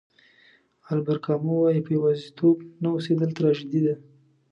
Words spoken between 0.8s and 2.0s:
البر کامو وایي په